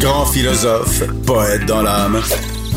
[0.00, 2.20] Grand philosophe, poète dans l'âme,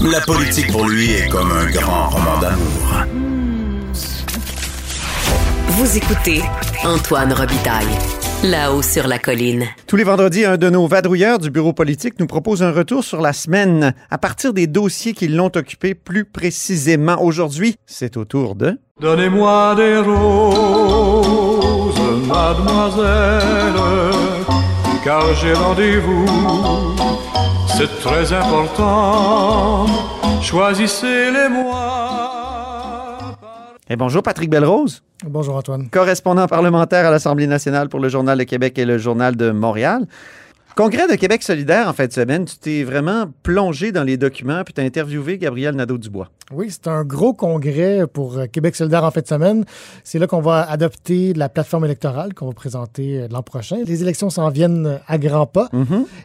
[0.02, 3.04] la politique pour lui est comme un grand roman d'amour.
[5.68, 6.42] Vous écoutez
[6.86, 7.86] Antoine Robitaille,
[8.44, 9.66] là-haut sur la colline.
[9.86, 13.20] Tous les vendredis, un de nos vadrouilleurs du bureau politique nous propose un retour sur
[13.22, 17.22] la semaine à partir des dossiers qui l'ont occupé plus précisément.
[17.22, 18.80] Aujourd'hui, c'est au tour de...
[19.02, 23.74] Donnez-moi des roses, mademoiselle,
[25.04, 26.26] car j'ai rendez-vous.
[27.80, 29.86] C'est très important.
[30.42, 31.78] Choisissez-les-moi.
[33.90, 35.88] Et bonjour Patrick Belrose, Bonjour Antoine.
[35.90, 40.08] correspondant parlementaire à l'Assemblée nationale pour le Journal de Québec et le Journal de Montréal.
[40.80, 44.64] Congrès de Québec solidaire en fin de semaine, tu t'es vraiment plongé dans les documents
[44.64, 46.30] puis tu as interviewé Gabriel Nadeau-Dubois.
[46.54, 49.66] Oui, c'est un gros congrès pour euh, Québec solidaire en fin de semaine.
[50.06, 53.76] C'est là qu'on va adopter la plateforme électorale qu'on va présenter euh, l'an prochain.
[53.86, 55.70] Les élections s'en viennent à grands pas.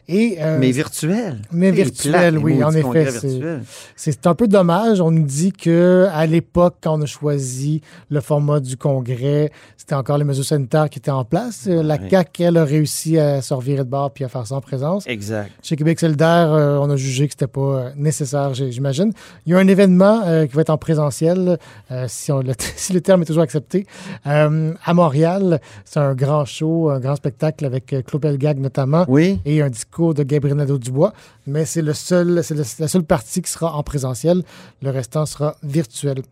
[0.08, 1.42] Et, euh, Mais virtuel.
[1.50, 3.60] mais C'est virtuel, plate, les oui, en effet.
[3.96, 5.00] c'est- un peu dommage.
[5.00, 9.94] On nous dit que à l'époque, quand on a choisi le format du congrès, c'était
[9.96, 11.66] encore les mesures sanitaires qui étaient en place.
[11.68, 12.08] Euh, La Ouais.
[12.08, 15.04] CAQ, elle, a réussi à se revirer de bord puis à faire ça en présence.
[15.06, 15.50] Exact.
[15.62, 19.12] Chez Québec solidaire, euh, on a jugé que c'était pas euh, nécessaire, j'imagine.
[19.46, 21.58] Il y a un événement euh, qui va être en présentiel,
[21.90, 23.86] euh, si, on- le, si le terme est toujours accepté,
[24.24, 25.60] à Montréal.
[25.84, 29.04] C'est un grand show, un grand spectacle avec Claude Pelgag notamment.
[29.08, 29.40] Oui.
[29.44, 31.12] Et un discours de Gabriel Nadeau-Dubois.
[31.46, 34.42] Mais c'est le seul, c'est la seule partie qui sera en présentiel.
[34.82, 36.22] Le restant sera virtuel.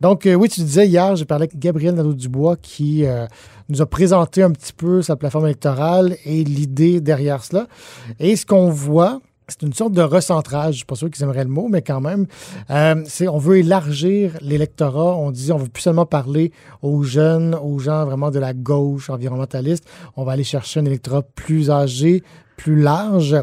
[0.00, 3.26] Donc, euh, oui, tu disais hier, j'ai parlé avec Gabriel Nadeau-Dubois qui euh,
[3.68, 7.66] nous a présenté un petit peu sa plateforme électorale et l'idée derrière cela.
[8.20, 10.64] Et ce qu'on voit, c'est une sorte de recentrage.
[10.64, 12.26] Je ne suis pas sûr qu'ils aimeraient le mot, mais quand même,
[12.70, 15.16] euh, c'est on veut élargir l'électorat.
[15.16, 16.52] On dit on veut plus seulement parler
[16.82, 19.84] aux jeunes, aux gens vraiment de la gauche environnementaliste.
[20.16, 22.22] On va aller chercher un électorat plus âgé,
[22.58, 23.36] plus large.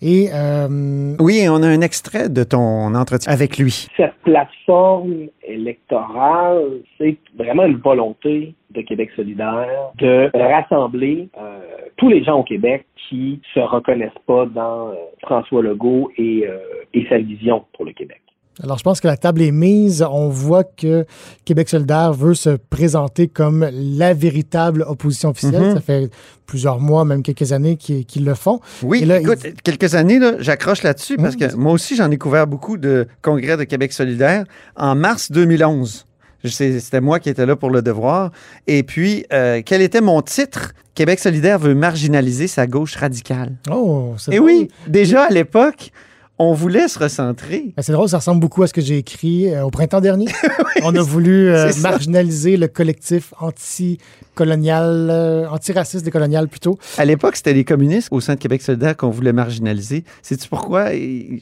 [0.00, 3.88] Et euh, Oui, on a un extrait de ton entretien avec lui.
[3.96, 11.60] cette plateforme électorale, c'est vraiment une volonté de Québec solidaire de rassembler euh,
[11.96, 16.58] tous les gens au Québec qui se reconnaissent pas dans euh, François Legault et, euh,
[16.92, 18.20] et sa vision pour le Québec.
[18.62, 20.02] Alors, je pense que la table est mise.
[20.02, 21.06] On voit que
[21.44, 25.62] Québec solidaire veut se présenter comme la véritable opposition officielle.
[25.62, 25.74] Mhm.
[25.74, 26.10] Ça fait
[26.46, 28.60] plusieurs mois, même quelques années qu'ils le font.
[28.82, 31.48] Oui, là, écoute, quelques années, là, j'accroche là-dessus parce Mhm.
[31.50, 34.44] que moi aussi, j'en ai couvert beaucoup de congrès de Québec solidaire
[34.76, 36.06] en mars 2011.
[36.44, 38.30] Je sais, C'était moi qui étais là pour le devoir.
[38.68, 40.72] Et puis, euh, quel était mon titre?
[40.94, 43.56] Québec solidaire veut marginaliser sa gauche radicale.
[43.70, 45.90] Oh, c'est Et oui, déjà à l'époque,
[46.38, 47.72] on voulait se recentrer.
[47.76, 50.26] Ben, C'est drôle, ça ressemble beaucoup à ce que j'ai écrit euh, au printemps dernier.
[50.84, 56.78] On a voulu euh, marginaliser le collectif anti-colonial, euh, antiraciste décolonial plutôt.
[56.96, 60.04] À l'époque, c'était les communistes au sein de Québec solidaire qu'on voulait marginaliser.
[60.22, 60.90] Sais-tu pourquoi?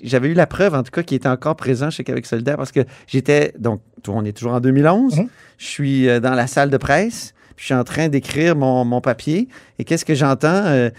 [0.03, 2.73] J'avais eu la preuve, en tout cas, qui était encore présent chez Québec solidaire parce
[2.73, 5.19] que j'étais, donc, on est toujours en 2011.
[5.19, 5.29] Mhm.
[5.59, 8.85] Je suis euh, dans la salle de presse, puis je suis en train d'écrire mon,
[8.87, 9.49] mon papier.
[9.79, 10.91] Et qu'est-ce que j'entends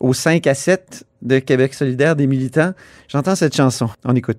[0.00, 2.72] au 5 à 7 de Québec solidaire des militants?
[3.08, 3.88] J'entends cette chanson.
[4.04, 4.38] On écoute.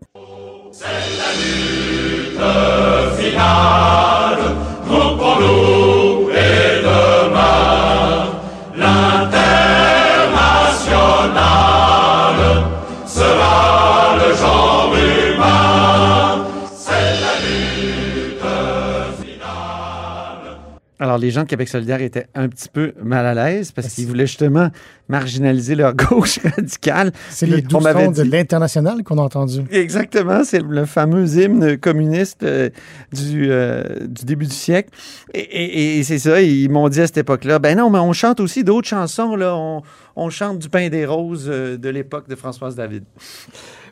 [20.99, 24.07] Alors, les gens de Québec solidaire étaient un petit peu mal à l'aise parce qu'ils
[24.07, 24.69] voulaient justement
[25.09, 27.11] marginaliser leur gauche radicale.
[27.29, 29.61] C'est Puis le doux de l'international qu'on a entendu.
[29.71, 32.69] Exactement, c'est le fameux hymne communiste euh,
[33.11, 34.89] du, euh, du début du siècle.
[35.33, 38.13] Et, et- et c'est ça, ils m'ont dit à cette époque-là, ben non, mais on
[38.13, 39.53] chante aussi d'autres chansons, là.
[39.55, 39.81] On,
[40.15, 43.03] on chante du pain des roses euh, de l'époque de Françoise David.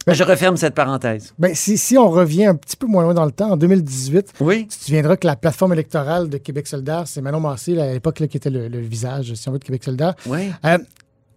[0.06, 1.34] Ben- Je referme cette parenthèse.
[1.40, 4.34] Ben, si, si on revient un petit peu moins loin dans le temps, en 2018,
[4.42, 4.68] Oui.
[4.70, 7.94] tu te souviendras que la plateforme électorale de Québec solidaire, c'est Manon Massé, là, à
[7.94, 10.52] l'époque, qui était le, le visage, si on veut, de Québec solidaire, Oui.
[10.66, 10.78] euh,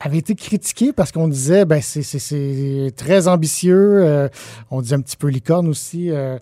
[0.01, 4.03] avait été critiquée parce qu'on disait, ben, c'est- c'est c'est très ambitieux.
[4.05, 4.29] euh,
[4.71, 6.39] on disait un petit peu licorne aussi euh,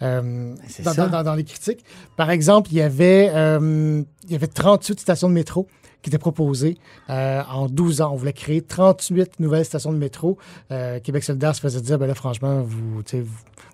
[0.00, 1.84] C'est dans, dans- dans- dans les critiques.
[2.16, 5.66] Par exemple, il y avait, il y avait 38 stations de métro
[6.04, 6.76] qui étaient proposées
[7.08, 8.10] euh, en 12 ans.
[8.12, 10.36] On voulait créer 38 nouvelles stations de métro.
[10.70, 13.26] Euh, Québec solidaire se faisait dire, ben là, franchement, vous, vous,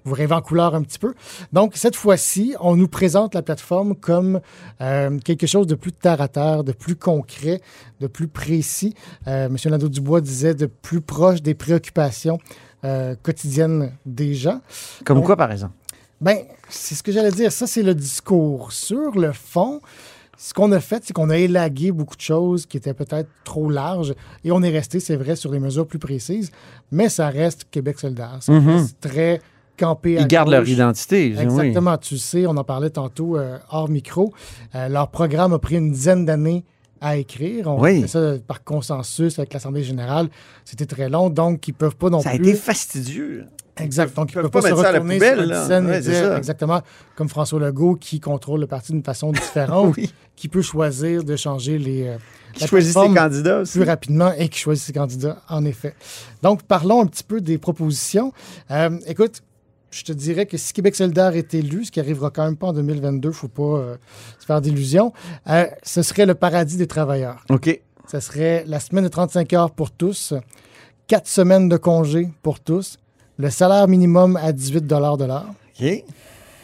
[0.04, 1.12] vous rêvez en couleur un petit peu.
[1.52, 4.40] Donc, cette fois-ci, on nous présente la plateforme comme
[4.80, 7.60] euh, quelque chose de plus terre à terre, de plus concret,
[7.98, 8.94] de plus précis.
[9.26, 9.56] Euh, M.
[9.64, 12.38] Nadeau-Dubois disait de plus proche des préoccupations
[13.22, 14.62] quotidiennes des gens.
[15.04, 15.74] Comme Donc, quoi, par exemple?
[16.18, 16.38] Ben,
[16.70, 17.52] c'est ce que j'allais dire.
[17.52, 18.72] Ça, c'est le discours.
[18.72, 19.82] Sur le fond,
[20.42, 23.68] Ce qu'on a fait, c'est qu'on a élagué beaucoup de choses qui étaient peut-être trop
[23.68, 26.50] larges et on est resté, c'est vrai, sur les mesures plus précises,
[26.90, 28.38] mais ça reste Québec solidaire.
[28.40, 28.68] Ça Mhm.
[28.70, 29.42] reste très
[29.76, 31.34] campé à Ils gardent leur identité.
[31.36, 31.42] oui.
[31.42, 34.32] Exactement, tu sais, on en parlait tantôt euh, hors micro.
[34.74, 36.64] Euh, leur programme a pris une dizaine d'années
[37.02, 37.66] à écrire.
[37.68, 38.00] On Oui.
[38.00, 40.28] fait ça par consensus avec l'Assemblée générale.
[40.64, 42.48] C'était très long, donc ils peuvent pas non Ça a plus.
[42.48, 43.44] été fastidieux.
[43.82, 44.14] Exact.
[44.16, 45.80] Donc, ils ne peuvent pas, pas se mettre ça à la retourner poubelle, sur la
[45.80, 46.80] Ouais, et dire exactement
[47.16, 50.12] comme François Legault qui contrôle le parti d'une façon différente, Oui.
[50.36, 52.06] qui peut choisir de changer les.
[52.08, 52.16] euh,
[52.54, 53.78] Qui choisit ses candidats aussi.
[53.78, 55.94] plus rapidement et qui choisit ses candidats, en effet.
[56.42, 58.32] Donc, parlons un petit peu des propositions.
[58.70, 59.42] Euh, écoute,
[59.90, 62.68] je te dirais que si Québec solidaire est élu, ce qui arrivera quand même pas
[62.68, 63.96] en 2022, il ne faut pas euh,
[64.38, 65.12] se faire d'illusions,
[65.82, 67.44] ce serait le paradis des travailleurs.
[67.50, 67.80] OK.
[68.10, 70.34] Ce serait la semaine de 35 heures pour tous,
[71.08, 72.98] quatre semaines de congé pour tous,
[73.40, 75.46] le salaire minimum à 18 de l'heure.
[75.80, 76.04] OK.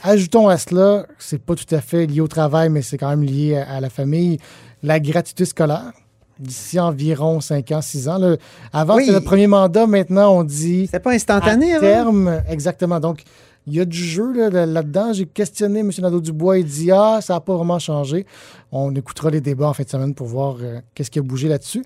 [0.03, 3.23] Ajoutons à cela, c'est pas tout à fait lié au travail, mais c'est quand même
[3.23, 4.39] lié à, à la famille,
[4.83, 5.93] la gratuité scolaire.
[6.39, 8.19] D'ici environ 5 ans, 6 ans.
[8.19, 8.37] là.
[8.71, 9.07] Avant, Oui.
[9.07, 9.87] c'était le premier mandat.
[9.87, 11.87] Maintenant, on dit C'était pas instantané à avant?
[11.87, 12.43] terme.
[12.51, 13.01] Exactement.
[13.01, 13.23] Donc,
[13.67, 15.13] il y a du jeu là, là- là-dedans.
[15.13, 15.91] J'ai questionné M.
[15.99, 16.59] Nadeau-Dubois.
[16.59, 18.27] Il dit Ah, ça n'a pas vraiment changé.
[18.73, 21.49] On écoutera les débats en fin de semaine pour voir euh, qu'est-ce qui a bougé
[21.49, 21.85] là-dessus.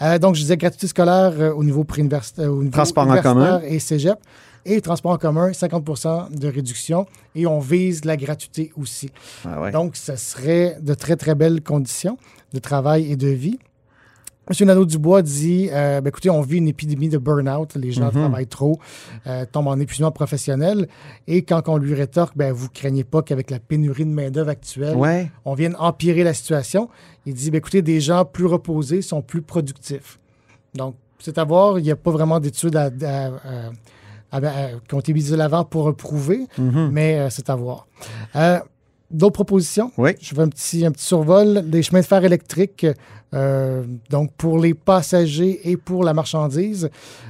[0.00, 3.60] Euh, donc, je disais gratuité scolaire euh, au niveau préuniversitaire, au niveau Transport en commun.
[3.64, 4.18] et cégep.
[4.64, 7.06] Et transport en commun, 50% de réduction.
[7.34, 9.10] Et on vise la gratuité aussi.
[9.44, 9.70] Ah ouais.
[9.72, 12.16] Donc, ce serait de très, très belles conditions
[12.52, 13.58] de travail et de vie.
[14.50, 14.66] M.
[14.66, 17.74] Nadeau-Dubois dit euh, ben, écoutez, on vit une épidémie de burn-out.
[17.76, 18.78] Les gens travaillent trop,
[19.28, 20.88] euh, tombent en épuisement professionnel.
[21.28, 24.96] Et quand on lui rétorque ben, vous craignez pas qu'avec la pénurie de main-d'œuvre actuelle,
[24.96, 25.30] Ouais.
[25.44, 26.88] on vienne empirer la situation.
[27.24, 30.18] Il dit ben, écoutez, des gens plus reposés sont plus productifs.
[30.74, 31.78] Donc, c'est à voir.
[31.78, 33.30] Il n'y a pas vraiment d'études à, à- à-
[34.32, 36.90] à- à- qui ont été mises de l'avant pour le prouver, Mhm.
[36.90, 37.86] mais euh, c'est à voir.
[39.12, 39.92] D'autres propositions?
[39.98, 40.12] Oui.
[40.20, 41.64] Je fais un petit, un petit survol.
[41.70, 42.86] Les chemins de fer électriques,
[43.34, 46.88] euh, donc pour les passagers et pour la marchandise.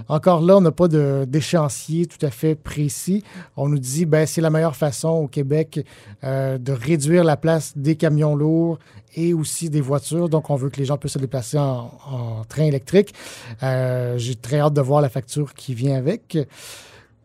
[0.09, 3.25] Encore là, on n'a pas de- d'échéancier tout à fait précis.
[3.57, 5.85] On nous dit ben c'est la meilleure façon au Québec
[6.25, 8.79] euh, de réduire la place des camions lourds
[9.15, 10.29] et aussi des voitures.
[10.29, 13.13] Donc, on veut que les gens puissent se déplacer en, en train électrique.
[13.63, 16.39] Euh, J'ai très hâte de voir la facture qui vient avec.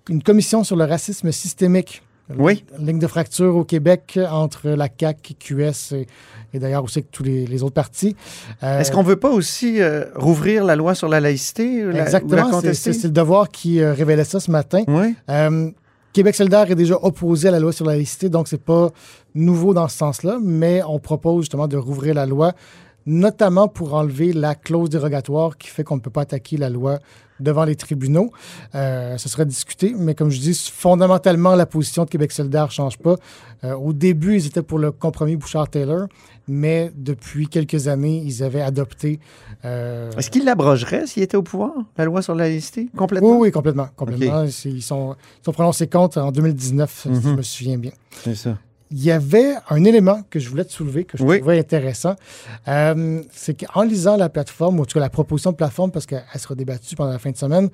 [0.10, 2.02] Une commission sur le racisme systémique.
[2.38, 2.66] Oui.
[2.80, 6.08] Ligne de fracture au Québec entre la CAQ, QS et,
[6.54, 8.16] et d'ailleurs aussi avec tous les, les autres partis.
[8.64, 12.04] Euh, Est-ce qu'on veut pas aussi euh, rouvrir la loi sur la laïcité ou la
[12.04, 14.84] Exactement, c'est- le devoir qui euh, révélait ça ce matin.
[14.88, 15.16] Oui.
[15.30, 15.70] Euh,
[16.14, 18.90] Québec solidaire est déjà opposé à la loi sur la laïcité, donc c'est pas
[19.36, 22.54] nouveau dans ce sens-là, mais on propose justement de rouvrir la loi,
[23.08, 27.00] notamment pour enlever la clause dérogatoire qui fait qu'on ne peut pas attaquer la loi
[27.40, 28.32] devant les tribunaux.
[28.76, 32.72] Euh, ce serait discuté, mais comme je dis, fondamentalement, la position de Québec solidaire ne
[32.72, 33.16] change pas.
[33.64, 36.08] Euh, au début, ils étaient pour le compromis Bouchard-Taylor,
[36.48, 39.20] mais depuis quelques années, ils avaient adopté...
[39.66, 42.90] euh, Est-ce qu'il l'abrogerait s'il était au pouvoir, la loi sur la laïcité?
[42.98, 43.30] Complètement?
[43.34, 43.88] oui, oui, complètement.
[43.96, 44.44] complètement.
[44.44, 44.52] Ils,
[44.82, 47.36] sont, ils sont prononcés contre en 2019, si je Mhm.
[47.38, 47.92] me souviens bien.
[48.24, 48.58] C'est ça.
[48.92, 51.40] Il y avait un élément que je voulais te soulever, que je Oui.
[51.40, 52.16] trouvais intéressant.
[52.68, 56.06] Euh, c'est qu'en lisant la plateforme, ou en tout cas la proposition de plateforme, parce
[56.06, 57.70] qu'elle sera débattue pendant la fin de semaine,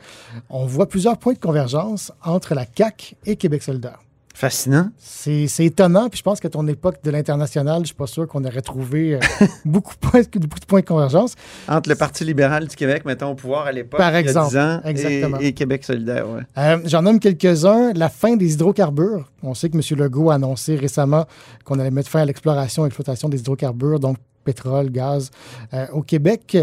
[0.49, 3.99] on voit plusieurs points de convergence entre la CAQ et Québec solidaire.
[4.35, 4.89] Fascinant.
[4.97, 8.43] C'est étonnant, puis je pense qu'à ton époque de l'international, je suis pas sûr qu'on
[8.43, 9.19] aurait trouvé euh,
[9.65, 11.35] beaucoup, de points, beaucoup de points de convergence?
[11.67, 14.19] Entre le Parti libéral du Québec, mettons, au pouvoir à l'époque, Par il y a
[14.21, 15.39] exemple, 10 ans, exactement.
[15.39, 16.41] Et, et Québec solidaire, ouais.
[16.57, 17.93] Euh, J'en nomme quelques-uns.
[17.93, 19.29] La fin des hydrocarbures.
[19.43, 19.99] On sait que M.
[19.99, 21.25] Legault a annoncé récemment
[21.63, 25.29] qu'on allait mettre fin à l'exploration et l'exploitation des hydrocarbures, donc pétrole, gaz,
[25.73, 26.57] euh, au Québec.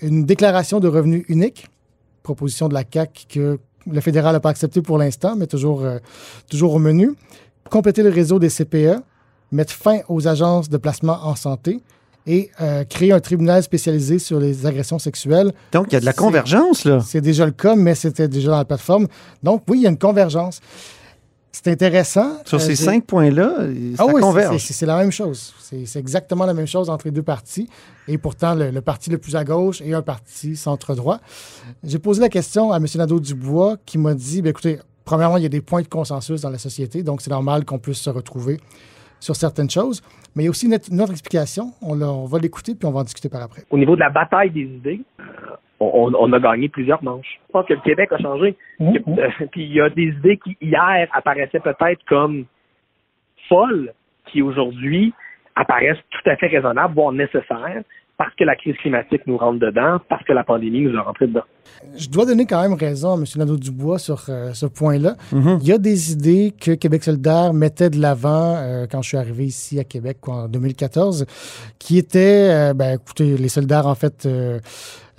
[0.00, 1.68] Une déclaration de revenus unique,
[2.22, 3.58] proposition de la CAC que
[3.90, 5.98] le fédéral n'a pas accepté pour l'instant, mais toujours, euh,
[6.50, 7.12] toujours au menu.
[7.70, 9.02] Compléter le réseau des CPE,
[9.50, 11.80] mettre fin aux agences de placement en santé
[12.26, 16.04] et euh, créer un tribunal spécialisé sur les agressions sexuelles Donc, il y a de
[16.04, 17.00] la convergence, là.
[17.04, 19.08] c'est déjà le cas, mais c'était déjà dans la plateforme.
[19.42, 20.60] Donc, oui, il y a une convergence.
[21.54, 22.38] C'est intéressant.
[22.46, 23.62] Sur Euh, ces cinq points-là, ça
[23.98, 24.56] Ah oui, c'est- converge.
[24.58, 25.52] c'est- c'est la même chose.
[25.60, 27.68] C'est c'est exactement la même chose entre les deux partis.
[28.08, 31.18] Et pourtant, le, le parti le plus à gauche et un parti centre-droit.
[31.84, 32.86] J'ai posé la question à M.
[32.94, 36.50] Nadeau-Dubois qui m'a dit, ben, écoutez, premièrement, il y a des points de consensus dans
[36.50, 38.58] la société, donc c'est normal qu'on puisse se retrouver
[39.20, 40.00] sur certaines choses.
[40.34, 41.74] Mais il y a aussi une, autre- une autre explication.
[41.82, 43.64] On, on va l'écouter, puis on va en discuter par après.
[43.70, 45.24] Au niveau de la bataille des idées, euh,
[45.82, 47.40] on, on a gagné plusieurs manches.
[47.48, 48.56] Je pense que le Québec a changé.
[48.78, 48.96] Mmh.
[49.18, 52.44] Euh, Puis il y a des idées qui, hier, apparaissaient peut-être comme
[53.48, 53.92] folles,
[54.26, 55.12] qui aujourd'hui
[55.56, 57.82] apparaissent tout à fait raisonnables, voire nécessaires.
[58.18, 61.26] parce que la crise climatique nous rentre dedans, parce que la pandémie nous a rentré
[61.26, 61.42] dedans.
[61.96, 63.24] Je dois donner quand même raison à M.
[63.36, 65.16] Nadeau-Dubois sur euh, ce point-là.
[65.32, 65.58] Mhm.
[65.60, 69.16] Il y a des idées que Québec solidaire mettait de l'avant euh, quand je suis
[69.16, 71.26] arrivé ici à Québec quoi, en 2014,
[71.80, 74.60] qui étaient, euh, ben, écoutez, les solidaires, en fait, euh,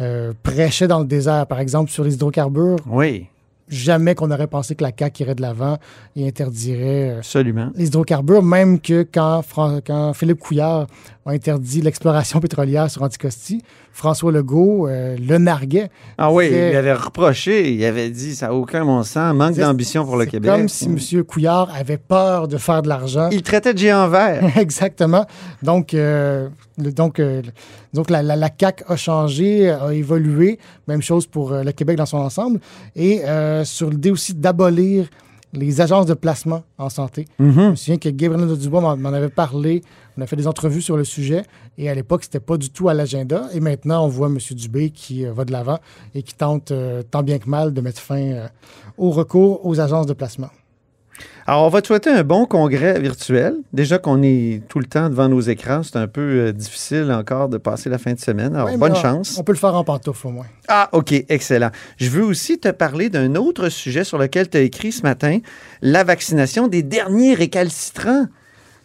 [0.02, 2.78] euh, prêchaient dans le désert, par exemple, sur les hydrocarbures.
[2.88, 3.28] Oui,
[3.70, 5.78] Jamais qu'on aurait pensé que la CAQ irait de l'avant
[6.16, 7.72] et interdirait euh, absolument.
[7.76, 10.88] les hydrocarbures, même que quand, Fran- quand Philippe Couillard
[11.26, 13.62] a interdit l'exploration pétrolière sur Anticosti,
[13.92, 15.90] François Legault euh, le narguait.
[16.18, 20.04] Ah oui, il avait reproché, il avait dit ça n'a aucun bon sens, manque d'ambition
[20.06, 20.52] pour le Québec.
[20.52, 21.24] comme si M.
[21.24, 23.30] Couillard avait peur de faire de l'argent.
[23.32, 24.44] Il traitait de géant vert.
[24.58, 25.26] Exactement.
[25.62, 27.42] Donc, euh, le- donc, euh,
[27.94, 30.60] donc la, la, la CAQ a changé, a évolué.
[30.88, 32.60] Même chose pour le Québec dans son ensemble.
[32.96, 33.22] Et
[33.64, 35.08] sur l'idée aussi d'abolir
[35.54, 37.28] les agences de placement en santé.
[37.40, 39.82] Je me souviens que Gabriel Dubois m'en- m'en avait parlé.
[40.18, 41.44] On a fait des entrevues sur le sujet.
[41.78, 43.48] Et à l'époque, c'était pas du tout à l'agenda.
[43.54, 44.38] Et maintenant, on voit M.
[44.52, 45.80] Dubé qui euh, va de l'avant
[46.16, 48.48] et qui tente, euh, tant bien que mal, de mettre fin euh,
[48.98, 50.50] au recours aux agences de placement.
[51.46, 53.56] Alors, on va te souhaiter un bon congrès virtuel.
[53.74, 57.50] Déjà qu'on est tout le temps devant nos écrans, c'est un peu euh, difficile encore
[57.50, 58.56] de passer la fin de semaine.
[58.56, 59.36] Alors, bonne on- chance.
[59.38, 60.46] On peut le faire en pantoufle au moins.
[60.70, 61.72] Ah, OK, excellent.
[61.98, 65.40] Je veux aussi te parler d'un autre sujet sur lequel tu as écrit ce matin,
[65.82, 68.28] la vaccination des derniers récalcitrants.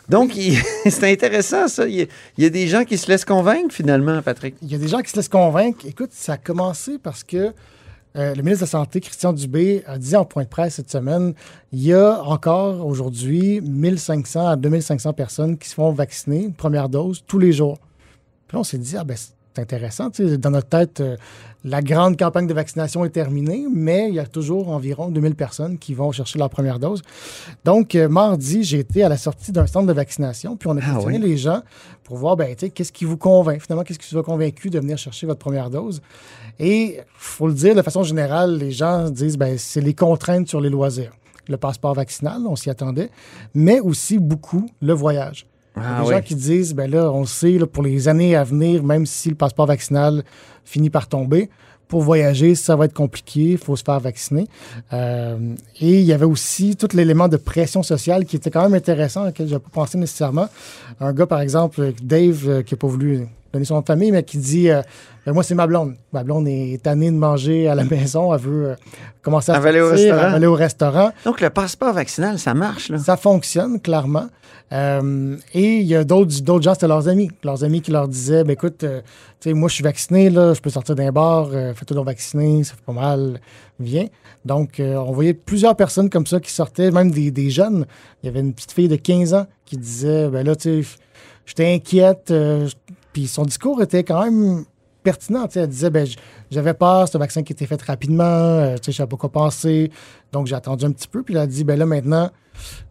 [0.08, 0.32] Donc,
[0.86, 1.86] c'est intéressant, ça.
[1.86, 2.06] Il y, a,
[2.38, 4.56] il y a des gens qui se laissent convaincre, finalement, Patrick.
[4.62, 5.84] Il y a des gens qui se laissent convaincre.
[5.86, 7.52] Écoute, ça a commencé parce que
[8.18, 10.90] euh, le ministre de la Santé, Christian Dubé, a dit en point de presse cette
[10.90, 11.34] semaine
[11.72, 17.22] il y a encore aujourd'hui 1500 à 2500 personnes qui se font vacciner première dose
[17.26, 17.78] tous les jours.
[18.48, 19.16] Puis là, on s'est dit, ah ben,
[19.54, 20.10] c'est intéressant.
[20.10, 21.16] tu sais, Dans notre tête, euh,
[21.64, 25.78] la grande campagne de vaccination est terminée, mais il y a toujours environ 2000 personnes
[25.78, 27.02] qui vont chercher leur première dose.
[27.64, 30.80] Donc, euh, mardi, j'ai été à la sortie d'un centre de vaccination, puis on a
[30.82, 31.30] Ah questionné oui?
[31.30, 31.62] les gens
[32.04, 34.70] pour voir, ben, tu sais, qu'est-ce qui vous convainc, finalement, qu'est-ce qui vous a convaincu
[34.70, 36.00] de venir chercher votre première dose?
[36.60, 40.60] Et, faut le dire, de façon générale, les gens disent, ben, c'est les contraintes sur
[40.60, 41.12] les loisirs.
[41.48, 43.10] Le passeport vaccinal, on s'y attendait,
[43.54, 45.46] mais aussi beaucoup le voyage.
[45.82, 48.44] Ah des gens qui disent, ben là, on le sait, là, pour les années à
[48.44, 50.22] venir, même si le passeport vaccinal
[50.64, 51.50] finit par tomber,
[51.88, 54.46] pour voyager, ça va être compliqué, il faut se faire vacciner.
[54.92, 58.74] Euh, et il y avait aussi tout l'élément de pression sociale qui était quand même
[58.74, 60.48] intéressant, auquel je n'avais pas pensé nécessairement.
[61.00, 64.12] Un gars, par exemple, Dave, euh, qui n'a pas voulu donner son nom de famille,
[64.12, 64.82] mais qui dit euh,
[65.26, 65.94] Ben, Moi, c'est ma blonde.
[66.12, 68.74] Ma blonde est tannée de manger à la maison, elle veut euh,
[69.22, 70.30] commencer à aller au restaurant.
[70.54, 71.12] au.
[71.24, 72.98] Donc, le passeport vaccinal, ça marche, là?
[72.98, 74.26] Ça fonctionne, clairement.
[74.70, 77.30] Euh, et il y a d'autres d'autres gens, c'était leurs amis.
[77.42, 78.86] Leurs amis qui leur disaient ben, écoute, tu
[79.40, 82.74] sais, moi, je suis vacciné, là, je peux sortir d'un bar, fais-toi donc vacciner, ça
[82.74, 83.40] fait pas mal,
[83.80, 84.06] viens.
[84.44, 87.86] Donc, on voyait plusieurs personnes comme ça qui sortaient, même des, des jeunes.
[88.22, 90.88] Il y avait une petite fille de 15 ans qui disait ben là, tu sais,
[91.46, 92.30] j'étais inquiète.
[92.30, 92.68] euh,
[93.12, 94.64] puis son discours était quand même
[95.02, 95.46] pertinent.
[95.54, 96.06] Elle disait ben,
[96.50, 99.90] j'avais peur, un vaccin qui était fait rapidement, euh, je savais pas quoi penser.
[100.32, 101.22] Donc, j'ai attendu un petit peu.
[101.22, 102.30] Puis elle a dit ben là, maintenant,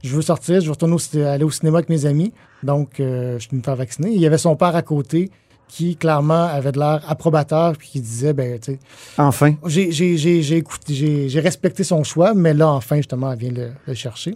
[0.03, 2.33] je veux sortir, je veux retourner aller au cinéma avec mes amis.
[2.63, 4.11] Donc, euh, je suis me faire vacciner.
[4.11, 5.29] Il y avait son père à côté
[5.67, 8.79] qui, clairement, avait de l'air approbateur, puis qui disait, ben, tu sais,
[9.17, 9.55] Enfin.
[9.65, 13.39] j'ai- j'ai j'ai- j'ai écouté- j'ai- j'ai respecté son choix, mais là, enfin, justement, elle
[13.39, 14.35] vient le, le chercher.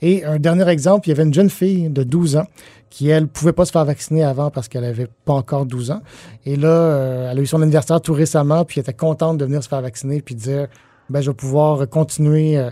[0.00, 2.46] Et un dernier exemple, il y avait une jeune fille de 12 ans
[2.88, 6.00] qui, elle, pouvait pas se faire vacciner avant parce qu'elle avait pas encore 12 ans.
[6.46, 9.44] Et là, euh, elle a eu son anniversaire tout récemment, puis elle était contente de
[9.44, 10.66] venir se faire vacciner, puis dire,
[11.10, 12.70] ben, je vais pouvoir continuer euh,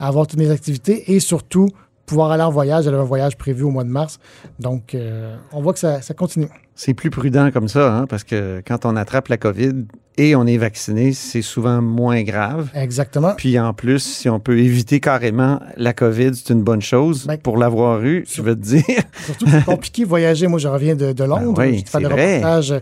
[0.00, 1.68] à avoir toutes mes activités et surtout
[2.10, 2.86] pouvoir aller en voyage.
[2.86, 4.18] Elle avait un voyage prévu au mois de mars.
[4.58, 6.48] Donc, euh, on voit que ça, ça continue.
[6.74, 9.84] C'est plus prudent comme ça, hein, parce que quand on attrape la COVID
[10.16, 12.70] et on est vacciné, c'est souvent moins grave.
[12.74, 13.34] Exactement.
[13.36, 17.26] Puis en plus, si on peut éviter carrément la COVID, c'est une bonne chose.
[17.26, 19.02] Ben, pour l'avoir eu, je veux te dire.
[19.24, 20.46] Surtout que c'est compliqué de voyager.
[20.48, 21.54] Moi, je reviens de, de Londres.
[21.54, 22.38] Ben oui, des vrai.
[22.38, 22.74] reportages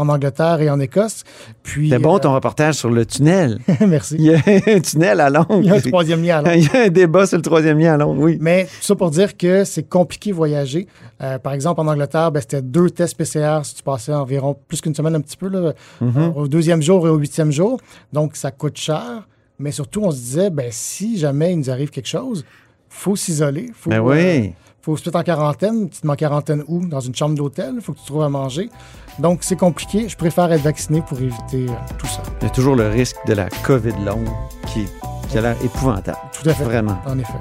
[0.00, 1.22] en Angleterre et en Écosse.
[1.62, 3.58] Puis, C'est bon euh, ton reportage sur le tunnel.
[3.86, 4.16] merci.
[4.18, 4.38] Il y a
[4.74, 5.58] un tunnel à Londres.
[5.60, 6.54] Il y a un troisième lien à Londres.
[6.56, 8.38] Il y a un débat sur le troisième lien à Londres, oui.
[8.40, 10.86] Mais tout ça pour dire que c'est compliqué voyager.
[11.22, 14.80] Euh, par exemple, en Angleterre, ben, c'était deux tests PCR si tu passais environ plus
[14.80, 16.18] qu'une semaine, un petit peu, là, Mm-hmm.
[16.18, 17.78] euh, au deuxième jour et au huitième jour.
[18.12, 19.28] Donc, ça coûte cher.
[19.58, 22.44] Mais surtout, on se disait, ben, si jamais il nous arrive quelque chose,
[22.88, 23.70] faut s'isoler.
[23.74, 24.52] Faut, Ben euh, oui.
[24.82, 25.88] Faut se mettre en quarantaine.
[25.90, 26.86] Tu te mets en quarantaine où?
[26.86, 27.74] Dans une chambre d'hôtel.
[27.76, 28.70] Il faut que tu trouves à manger.
[29.18, 30.08] Donc, c'est compliqué.
[30.08, 32.22] Je préfère être vacciné pour éviter euh, tout ça.
[32.40, 34.28] Il y a toujours le risque de la COVID longue
[34.66, 34.86] qui,
[35.28, 36.18] qui a l'air épouvantable.
[36.32, 36.64] Tout à fait.
[36.64, 36.98] Vraiment.
[37.06, 37.38] En effet.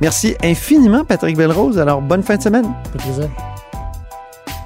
[0.00, 1.78] Merci infiniment, Patrick Belrose.
[1.78, 2.66] Alors, bonne fin de semaine.
[2.92, 3.28] Ça plaisir.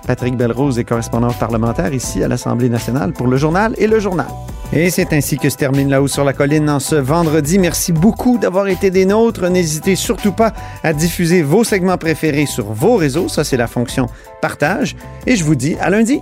[0.07, 4.27] Patrick Belrose est correspondant parlementaire ici à l'Assemblée nationale pour le journal et le journal.
[4.73, 7.59] Et c'est ainsi que se termine là-haut sur la colline en ce vendredi.
[7.59, 9.49] Merci beaucoup d'avoir été des nôtres.
[9.51, 10.53] N'hésitez surtout pas
[10.85, 13.29] à diffuser vos segments préférés sur vos réseaux.
[13.29, 14.07] Ça, c'est la fonction
[14.41, 14.95] partage.
[15.27, 16.21] Et je vous dis à lundi.